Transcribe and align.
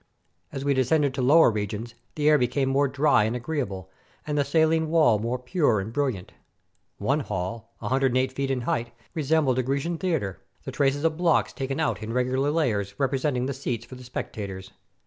As 0.51 0.65
we 0.65 0.73
descended 0.73 1.13
to 1.13 1.21
lower 1.21 1.51
regions, 1.51 1.93
the 2.15 2.27
air 2.27 2.39
became 2.39 2.69
more 2.69 2.87
dry 2.87 3.25
and 3.25 3.35
agreeable, 3.35 3.91
and 4.25 4.35
the 4.35 4.41
saUne 4.43 4.87
wall 4.87 5.19
more 5.19 5.37
pure 5.37 5.79
and 5.79 5.93
brilliant. 5.93 6.31
One 6.97 7.19
hall, 7.19 7.69
io8 7.83 8.31
feet 8.31 8.49
in 8.49 8.61
height, 8.61 8.93
resembled 9.13 9.59
a 9.59 9.61
Grecian 9.61 9.99
theater, 9.99 10.41
the 10.63 10.71
371 10.71 10.71
AUSTRIA 10.73 10.73
HUNGARY 10.73 10.75
traces 10.75 11.05
of 11.05 11.17
blocks 11.17 11.53
taken 11.53 11.79
out 11.79 12.01
in 12.01 12.13
regular 12.15 12.49
layers 12.49 12.99
representing 12.99 13.45
the 13.45 13.53
seats 13.53 13.85
for 13.85 13.93
the 13.93 14.03
spectators. 14.03 14.71